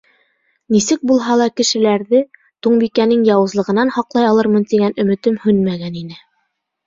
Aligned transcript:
Нисек 0.75 1.01
булһа 1.09 1.33
ла 1.41 1.47
кешеләрҙе 1.59 2.21
Туңбикәнең 2.67 3.21
яуызлығынан 3.29 3.93
һаҡлай 3.97 4.27
алырмын 4.31 4.67
тигән 4.73 4.97
өмөтөм 5.05 5.37
һүнмәгән 5.47 6.01
ине. 6.05 6.19